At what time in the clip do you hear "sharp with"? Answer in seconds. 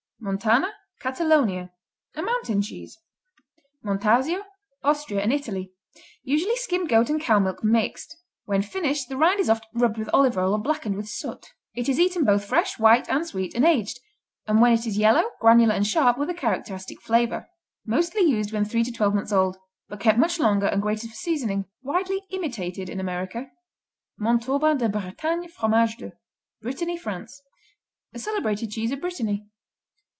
15.87-16.29